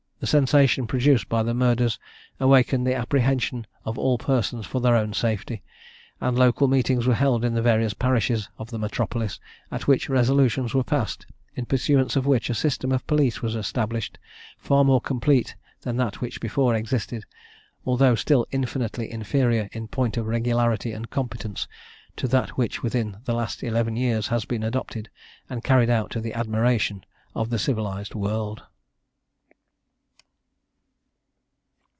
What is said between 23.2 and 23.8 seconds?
the last